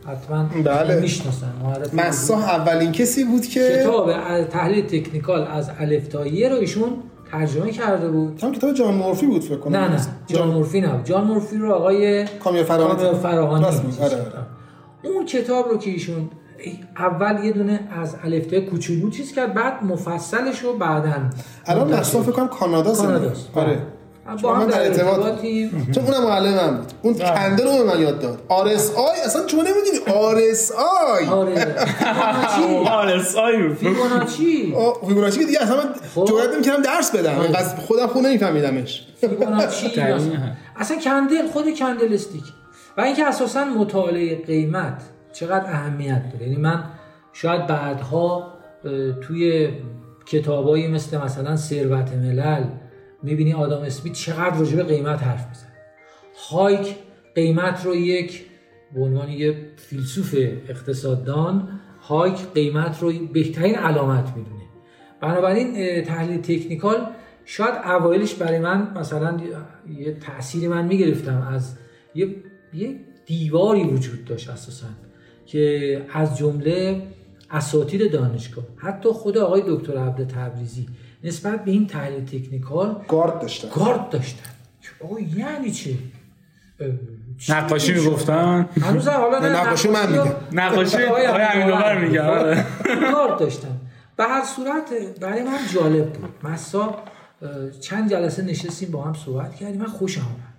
[0.08, 1.00] حتما بله.
[1.00, 1.52] می‌شناسن
[1.92, 6.92] مسا اولین کسی بود که کتاب تحلیل تکنیکال از الف تا رو ایشون
[7.32, 8.42] ترجمه کرده بود.
[8.42, 9.76] هم کتاب جان مورفی بود فکر کنم.
[9.76, 14.22] نه نه جان مورفی نه جان مورفی رو آقای کامیو فراهانی, فراهانی آره آره.
[15.04, 16.30] اون کتاب رو که ایشون
[16.96, 21.30] اول یه دونه از الفته کوچولو چیز کرد بعد مفصلش رو بعدا
[21.66, 23.78] الان مصرف فکر کنم کانادا کاناداست آره.
[24.42, 25.40] با هم در ارتباط
[25.94, 28.38] چون اونم معلم بود اون candle رو به من یاد داد.
[28.48, 31.26] RSI؟ اصلا چون نمی‌دونی؟ آر اس آی.
[31.26, 31.74] آره.
[32.88, 33.74] آر اس آی.
[33.74, 34.74] فیبوناچی.
[35.06, 36.24] فیبوناچی دیگه اصلا من خب.
[36.24, 37.40] جرئت نمی‌کردم درس بدم.
[37.40, 39.06] اینقدر خودم خود نمی‌فهمیدمش.
[39.20, 39.92] فیبوناچی.
[40.76, 42.44] اصلا candle خود candlestick
[42.96, 46.48] و اینکه اساسا مطالعه قیمت چقدر اهمیت داره.
[46.48, 46.84] یعنی من
[47.32, 48.52] شاید بعدها
[49.22, 49.68] توی
[50.26, 52.64] کتابایی مثل مثلا ثروت ملل
[53.22, 55.72] می‌بینی آدم اسمیت چقدر راجع به قیمت حرف می‌زنه.
[56.48, 56.96] هایک
[57.34, 58.46] قیمت رو یک
[58.94, 60.34] به عنوان یه فیلسوف
[60.68, 61.68] اقتصاددان
[62.00, 64.62] هایک قیمت رو بهترین علامت می‌دونه.
[65.20, 67.06] بنابراین تحلیل تکنیکال
[67.44, 69.40] شاید اوایلش برای من مثلا
[69.98, 71.48] یه تأثیری من می‌گرفتم.
[71.52, 71.76] از
[72.14, 72.34] یه,
[72.74, 74.86] یه دیواری وجود داشت اساسا
[75.46, 77.02] که از جمله
[77.50, 80.86] اساتید دانشگاه حتی خود آقای دکتر عبد تبریزی
[81.24, 83.68] نسبت به این تحلیل تکنیکال گارد داشتن.
[83.74, 84.50] گارد داشتن.
[85.04, 85.94] آقا یعنی چه
[87.48, 90.34] نقاشی می‌گفتن؟ هنوز حالا نه نقاشی من میگم.
[90.52, 92.64] نقاشی؟ آقای میگه آره.
[93.12, 93.80] گارد داشتن.
[94.16, 96.30] به هر صورت برای من جالب بود.
[96.42, 96.94] مسا
[97.80, 99.80] چند جلسه نشستیم با هم صحبت کردیم.
[99.80, 100.54] من خوشم آمد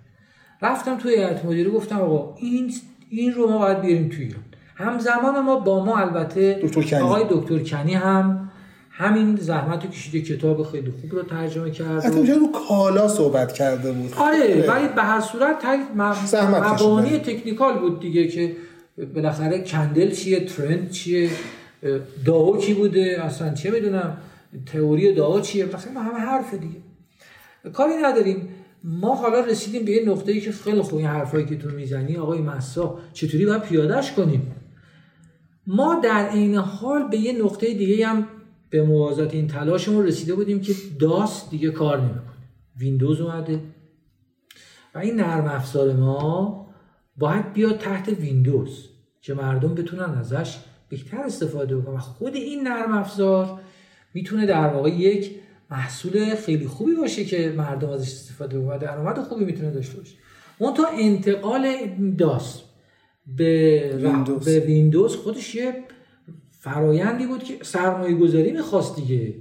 [0.62, 2.74] رفتم توی هیئت مدیره گفتم آقا این
[3.10, 4.44] این رو ما باید بیاریم توی ایران.
[4.74, 7.00] همزمان ما با ما البته دکتر کنی.
[7.00, 8.49] آقای دکتر کنی هم
[8.90, 13.92] همین زحمت رو کشیده کتاب خیلی خوب رو ترجمه کرد حتی رو کالا صحبت کرده
[13.92, 14.14] بود.
[14.16, 15.64] آره ولی به هر صورت.
[15.94, 18.56] مبانی تکنیکال بود دیگه که
[19.14, 21.30] بالاخره کندل چیه ترند چیه
[22.24, 24.16] داو کی بوده اصلا چه می‌دونم
[24.66, 26.76] تئوری داو چیه بالاخره همه حرف دیگه.
[27.72, 28.48] کاری نداریم.
[28.84, 32.38] ما حالا رسیدیم به یه نقطه‌ای که خیلی خوب این حرفایی که تو می‌زنی آقای
[32.38, 34.52] مسا چطوری باید پیادهش کنیم؟
[35.66, 38.26] ما در عین حال به یه نقطه دیگه هم
[38.70, 42.22] به موازات این تلاشمون رسیده بودیم که داس دیگه کار نمی‌کنه.
[42.78, 43.60] ویندوز اومده.
[44.94, 46.66] و این نرم افزار ما
[47.16, 48.88] باید بیاد تحت ویندوز
[49.20, 51.94] که مردم بتونن ازش بهتر استفاده بکنن.
[51.94, 53.60] و خود این نرم افزار
[54.14, 55.30] می‌تونه در واقع یک
[55.70, 58.76] محصول خیلی خوبی باشه که مردم ازش استفاده بکنن.
[58.76, 60.14] و درآمد خوبی می‌تونه داشته باشه.
[60.58, 61.76] اون تا انتقال
[62.18, 62.62] DOS
[63.36, 64.44] به ویندوز.
[64.44, 65.84] به ویندوز خودش یه
[66.60, 69.34] فرایندی بود که سرمایه گذاری می‌خواست دیگه.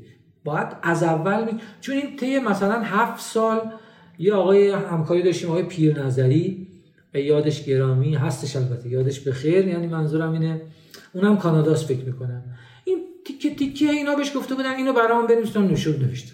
[0.44, 1.60] باید از اول می...
[1.82, 3.72] چون این طی مثلا هفت سال
[4.20, 6.68] یه آقای همکاری داشتیم آقای پیر نظری
[7.12, 10.62] به یادش گرامی هستش البته یادش به خیر یعنی منظورم اینه.
[11.14, 12.44] اونم کاناداست فکر می‌کنم.
[12.84, 16.32] این تیکه تیکه اینا بهش گفته بودن اینو برام بنویسن نشون نوشته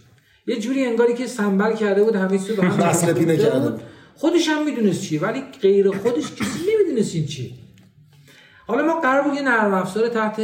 [0.48, 3.80] یه جوری انگاری که سنبل کرده بود همه رو به هم.
[4.22, 7.52] خودش هم می‌دونست چیه ولی غیر خودش کسی نمی‌دونست این چیه.
[8.68, 10.42] حالا ما قرار بود یه نرم افزار تحت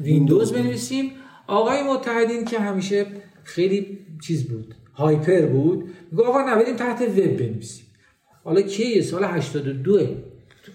[0.00, 1.10] ویندوز بنویسیم.
[1.46, 3.06] آقای متحدین که همیشه
[3.44, 7.84] خیلی چیز بود هایپر بود میگه آقا تحت وب بنویسیم.
[8.44, 10.00] حالا کیه سال 82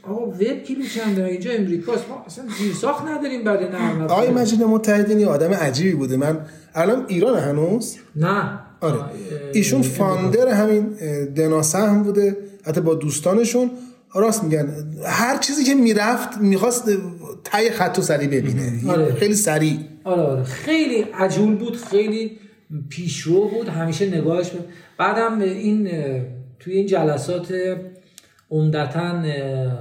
[0.04, 4.12] آقا وب کیلو چنده اینجا امریکاست ما اصلا زیر ساخت نداریم برای نرم افزار.
[4.12, 6.18] آقای مجید متحدین یه آدم عجیبی بوده.
[6.18, 6.40] من
[6.76, 8.60] الان ایران هنوز؟ نه.
[8.82, 9.00] آره.
[9.54, 12.38] ایشون فاندر همین اه، دناسهم بوده.
[12.66, 13.72] حتی با دوستانشون
[14.16, 14.68] راست میگن.
[15.06, 16.84] هر چیزی که می‌رفت می‌خواست
[17.44, 18.92] تای خط و سری ببینه.
[18.92, 19.14] آره.
[19.14, 19.80] خیلی سریع.
[20.04, 20.44] آره آره.
[20.44, 22.40] خیلی عجول بود خیلی
[22.90, 24.66] پیشرو بود همیشه نگاهش بود
[24.98, 25.90] بعدم این
[26.60, 27.54] توی این جلسات
[28.52, 29.24] عمدتا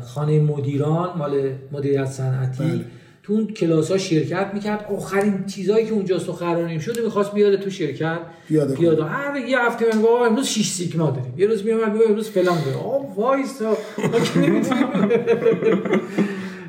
[0.02, 2.84] خانه مدیران مال مدیریت صنعتی بله.
[3.22, 4.86] تو اون کلاس ها شرکت می‌کرد.
[4.96, 8.74] آخرین چیزایی که اونجا سخنرانی شده می‌خواست بیاد تو شرکت پیاده.
[8.74, 9.04] پیاده.
[9.04, 11.34] هر یه هفته من گفت امروز 6 سیگما داریم.
[11.36, 12.78] یه روز میومد می‌گفت امروز فلان داریم.
[12.78, 13.76] آه وایسا.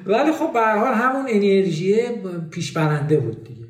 [0.05, 1.95] ولی خب به هر حال همون انرژی
[2.51, 3.65] پیش برنده بود دیگه.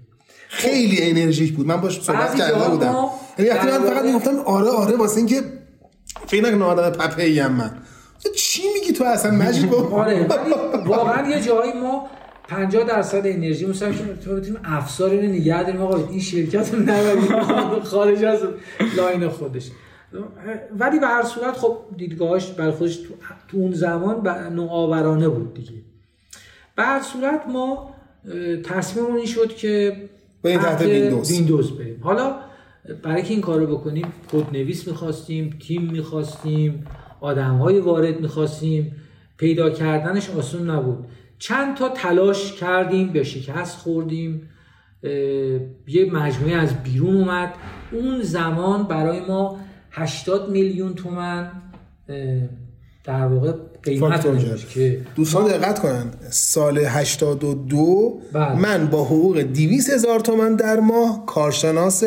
[0.48, 1.68] خیلی انرژیک بود.
[1.68, 2.96] من باش صحبت کرده بودم.
[3.40, 5.42] یعنی وقتی من فقط می‌گفتم آره آره واسه اینکه
[6.28, 7.72] فکر نکن آدم پپه ایم من.
[8.24, 10.28] تو چی میگی تو اصلا؟ مجید با آره
[10.86, 12.08] واقعا یه جایی ما
[12.54, 16.80] 50 درصد انرژی مثلا که تو بتونیم افسار اینو نگه داریم آقا این شرکت رو
[16.80, 17.40] نبریم.
[17.92, 18.40] خارج از
[18.98, 19.72] line خودش.
[20.80, 23.14] ولی به هر صورت خب دیدگاهش برای خودش تو,
[23.48, 25.72] تو اون زمان نوآورانه بود دیگه.
[26.76, 27.96] به هر صورت ما
[28.64, 29.98] تصمیممون این شد که
[30.46, 31.32] این تحت ویندوز.
[31.32, 32.00] ویندوز بریم.
[32.04, 32.36] حالا
[33.04, 36.86] برای که این کار رو بکنیم کد نویس می‌خواستیم تیم می‌خواستیم
[37.22, 38.96] آدم های وارد می‌خواستیم.
[39.38, 41.06] پیدا کردنش آسون نبود.
[41.44, 44.50] چند تا تلاش کردیم به شکست خوردیم
[45.88, 47.54] یه مجموعه از بیرون اومد
[47.92, 49.60] اون زمان برای ما
[49.92, 51.52] 80 میلیون تومن
[53.04, 53.52] در واقع
[53.84, 54.68] قیمت.
[54.68, 58.60] که دوستان دقت کنن سال 82 بله.
[58.60, 62.04] من با حقوق 200 هزار تومن در ماه کارشناس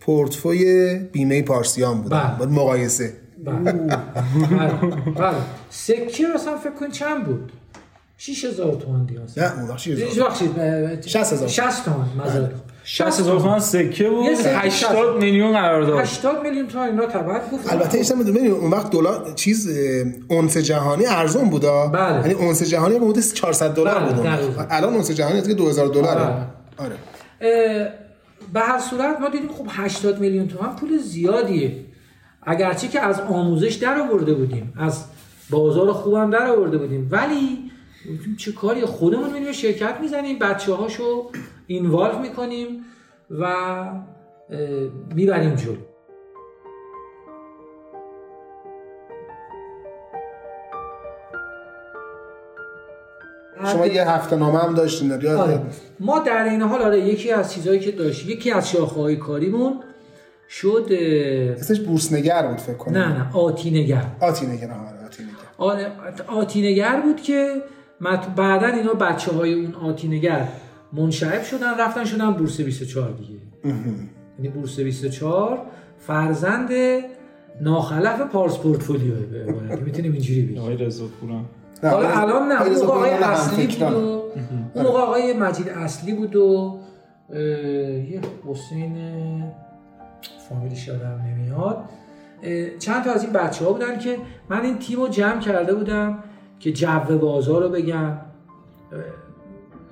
[0.00, 2.46] پورتفوی بیمه پارسیان بودم بله.
[2.46, 3.12] با مقایسه
[3.44, 3.96] بله بله.
[5.16, 5.34] بله.
[5.70, 7.52] سکه مثلا فکر کن چند بود
[8.32, 11.48] 6000 تومان دیگه نه اون وقت چی؟ هزار؟ هیچ وقت 60,000.
[11.48, 13.60] 60 تومن مزاد 60 هزار تومان.
[13.60, 18.48] سکه سکه 80 میلیون قرار داد 80 میلیون تومان اینا تبعت گفت البته ایشتم می‌دونی
[18.48, 19.78] اون وقت دلار چیز
[20.28, 21.86] اونس جهانی ارزون بودا.
[21.86, 22.20] بله.
[22.20, 24.12] یعنی اونس جهانی حدود 400 دلار بله،
[24.46, 24.66] بود.
[24.70, 26.20] الان اونس جهانی دیگه 2000 دلاره.
[26.20, 26.46] بله.
[26.76, 26.96] آره.
[28.52, 31.76] به هر صورت ما دیدیم خب 80 میلیون تومان پول زیادیه.
[32.42, 35.04] اگرچه که از آموزش در آورده بودیم از
[35.50, 37.63] بازار خوبم در آورده بودیم ولی
[38.38, 41.30] چه کاری؟ خودمون میریم شرکت می‌زنیم بچه هاشو
[41.66, 42.84] اینوالو می‌کنیم
[43.30, 43.54] و
[45.14, 45.76] می‌بریم جلو.
[53.72, 55.62] شما یه هفته نامه هم داشتین آره.
[56.00, 59.80] ما در این حال آره یکی از چیزهایی که داشت یکی از شاخه‌های کاریمون
[60.48, 60.88] شد
[61.60, 62.98] اسمش بورسنگر بود فکر کنم.
[62.98, 64.04] نه نه آتینگر.
[64.20, 65.92] آتی نگر آره آتی نگر آره
[66.26, 67.62] آتینگر بود که
[68.36, 70.48] بعدا اینا بچه های اون آتینگر
[70.92, 73.34] منشعب شدن رفتن شدن بورس 24 دیگه.
[74.38, 75.58] یعنی بورس 24
[75.98, 76.70] فرزند
[77.60, 80.58] ناخلف پارس پورتفولیو به می‌تونیم اینجوری بگیم.
[80.62, 81.44] آقای رضا پورم
[81.82, 83.82] نه، حالا الان نه اون آقای اصلی بود.
[83.82, 84.22] و
[84.74, 86.78] اون آقای مجید اصلی بود و
[87.30, 88.94] یه حسین
[90.48, 91.84] فامیلش یادم نمیاد.
[92.78, 96.18] چند تا از این بچه ها بودن که من این تیم رو جمع کرده بودم.
[96.58, 98.18] که جو بازار رو بگم.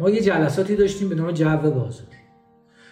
[0.01, 2.07] ما یه جلساتی داشتیم به نام جو بازار.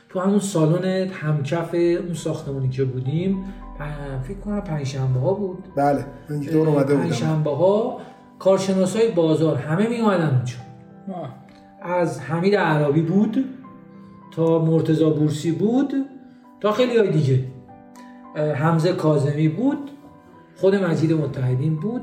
[0.09, 3.44] تو همون سالن همکف اون ساختمونی که بودیم
[4.22, 5.64] فکر کنم پنجشنبه ها بود.
[5.76, 6.06] بله
[6.52, 7.06] دور اومده بودم.
[7.06, 8.00] پنجشنبه ها
[8.38, 10.56] کارشناس های بازار همه می اومدن اونجا
[11.83, 13.44] از حمید عربی بود
[14.30, 15.92] تا مرتزا بورسی بود
[16.61, 17.44] تا خیلی های دیگه.
[18.54, 19.90] حمزه کازمی بود
[20.56, 22.02] خود مجید متحدین بود.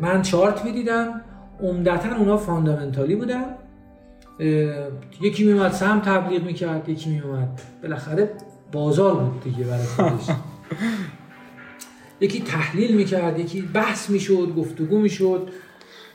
[0.00, 1.20] من چارت می‌دیدم.
[1.62, 3.44] عمدتا اونا فاندامنتالی بودن.
[5.20, 8.30] یکی میومد سهم تبلیغ می‌کرد یکی میومد بالاخره
[8.72, 10.36] بازار بود دیگه برای خودش.
[12.20, 15.48] یکی تحلیل می‌کرد یکی بحث می‌شد گفتگو می‌شد.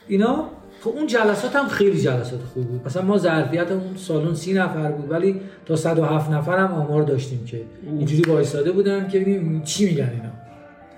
[0.08, 0.44] اینا
[0.80, 2.86] خب اون جلسات هم خیلی جلسات خوبی بود.
[2.86, 7.44] مثلا ما ظرفیت اون سالن سی نفر بود ولی تا 107 نفر هم آمار داشتیم
[7.44, 10.32] که اینجوری وایساده بودن که ببینیم چی میگن اینا.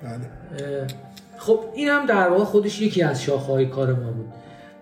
[0.03, 0.87] بله.
[1.47, 4.33] خب این هم در واقع خودش یکی از شاخه‌های کار ما بود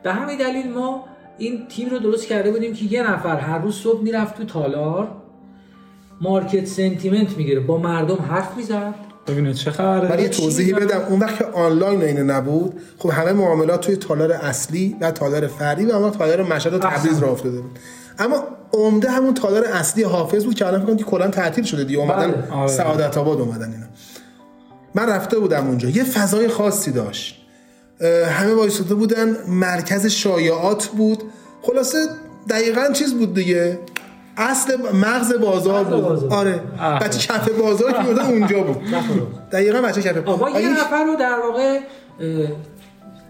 [0.02, 1.04] به همین دلیل ما
[1.38, 5.08] این تیم رو درست کرده بودیم که یه نفر هر روز صبح می‌رفت تو تالار
[6.20, 8.94] مارکت سنتیمنت می‌گیره با مردم حرف می‌زد
[9.26, 13.32] ببینید چه خبره چی توضیحی؟ بدم اون وقت که آنلاین و اینه نبود خب همه
[13.32, 17.18] معاملات توی تالار اصلی و تالار فردی و اما تالار مشهد و تبریز.
[17.18, 17.78] راه افتاده بود
[18.18, 18.42] اما
[18.72, 22.30] عمده همون تالار اصلی حافظ بود که الان فکر کنم کلا تعطیل شده دیگه اومدن
[22.30, 22.52] بله.
[22.52, 22.68] آره.
[22.68, 23.86] سعادت آباد اومدن اینا
[24.94, 25.88] من رفته بودم اونجا.
[25.88, 27.36] یه فضای خاصی داشت.
[28.30, 29.36] همه وایساده بودن.
[29.48, 31.22] مرکز شایعات بود.
[31.62, 31.98] خلاصه
[32.50, 33.78] دقیقا چیز بود دیگه.
[34.36, 36.02] اصل مغز بازار مغز بود.
[36.02, 36.32] بازار.
[36.32, 36.60] آره.
[37.00, 38.76] بچه کف بازار که می‌بودن اونجا بود.
[39.52, 41.78] دقیقا بچه کف آقا یه نفر رو در واقع
[42.20, 42.48] اه،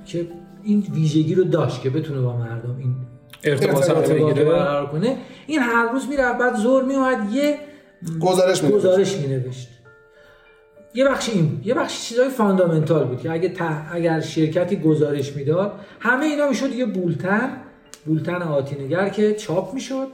[0.07, 0.29] که
[0.62, 2.94] این ویژگی رو داشت که بتونه با مردم این
[3.44, 7.59] ارتباطات ارتباط ارتباط بگیره برقرار کنه این هر روز می‌رفت بعد زور میومد یه
[8.20, 8.87] گزارش می‌نوشت.
[8.87, 9.68] گزارش مینوشت.
[10.94, 11.66] یه بخش این بود.
[11.66, 16.74] یه بخش چیزای فاندامنتال بود که اگه ته- اگر شرکتی گزارش می‌داد همه اینا می‌شد
[16.74, 17.50] یه بولتن
[18.07, 20.07] بولتن آتینگر که چاپ می‌شد.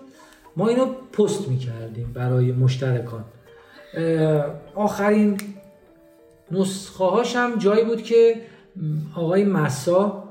[0.57, 3.25] ما اینو پست می‌کردیم برای مشترکان.
[4.75, 5.41] آخرین
[6.51, 8.37] نسخه هاش هم جایی بود که
[9.15, 10.25] آقای مسا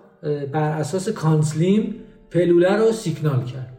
[0.52, 1.96] بر اساس کانسلیم
[2.32, 3.78] پلوله رو سیگنال کرد.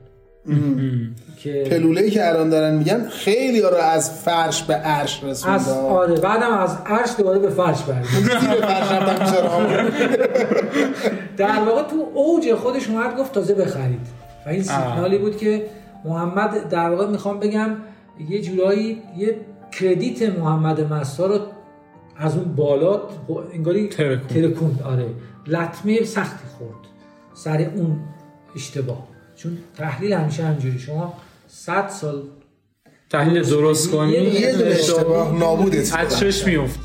[1.37, 5.31] که پلوله ای که الان دارن میگن خیلی ها رو از فرش به عرش از
[5.31, 9.91] رسونده آره بعدم از عرش دوباره به فرش برگشت دیدی به فرش رفتن بیچاره
[11.37, 14.07] در واقع تو اوج خودش اومد گفت تازه بخرید.
[14.47, 15.67] و این سیگنالی بود که
[16.05, 17.71] محمد در واقع می‌خوام بگم
[18.29, 19.37] یه جورایی یه
[19.81, 21.39] کردیت محمد مسا رو
[22.17, 23.01] از اون بالا
[23.53, 24.27] انگاری ترکوند.
[24.27, 25.07] ترکوند آره.
[25.47, 26.87] لطمه سختی خورد.
[27.35, 27.99] سر اون
[28.57, 29.09] اشتباه.
[29.37, 31.15] چون تحلیل همیشه همجوری شما
[31.57, 32.23] 100 سال.
[33.11, 35.39] تحلیل درست کنی؟ یه اشتباه.
[35.39, 36.21] نابودت از.
[36.21, 36.81] چش میفت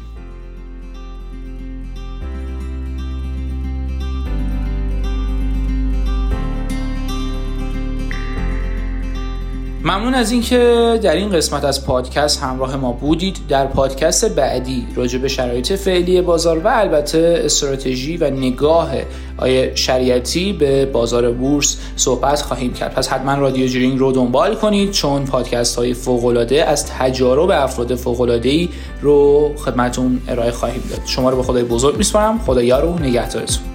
[9.83, 13.37] ممنون از اینکه در این قسمت از پادکست همراه ما بودید.
[13.49, 18.91] در پادکست بعدی راجع به شرایط فعلی بازار و البته استراتژی و نگاه
[19.37, 22.93] آیه شریعتی به بازار بورس صحبت خواهیم کرد.
[22.93, 28.69] پس حتما رادیو جرینگ رو دنبال کنید چون پادکست های فوق‌العاده از تجارب افراد فوق‌العاده‌ای
[29.01, 30.99] رو خدمتون ارائه خواهیم داد.
[31.05, 32.39] شما رو به خدای بزرگ میسپارم.
[32.39, 33.70] خدا یار و نگهدارتون.